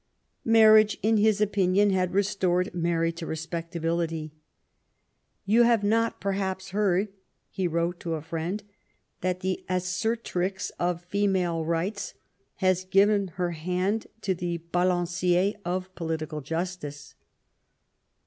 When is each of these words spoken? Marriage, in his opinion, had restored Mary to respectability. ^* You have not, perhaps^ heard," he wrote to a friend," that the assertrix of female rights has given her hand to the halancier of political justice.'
Marriage, 0.49 0.97
in 1.03 1.17
his 1.17 1.39
opinion, 1.41 1.91
had 1.91 2.11
restored 2.11 2.73
Mary 2.73 3.11
to 3.11 3.27
respectability. 3.27 4.31
^* 4.35 4.39
You 5.45 5.61
have 5.61 5.83
not, 5.83 6.19
perhaps^ 6.19 6.69
heard," 6.71 7.09
he 7.51 7.67
wrote 7.67 7.99
to 7.99 8.15
a 8.15 8.21
friend," 8.23 8.63
that 9.21 9.41
the 9.41 9.63
assertrix 9.69 10.71
of 10.79 11.03
female 11.05 11.63
rights 11.63 12.15
has 12.55 12.83
given 12.83 13.27
her 13.35 13.51
hand 13.51 14.07
to 14.21 14.33
the 14.33 14.57
halancier 14.73 15.53
of 15.63 15.93
political 15.93 16.41
justice.' 16.41 17.13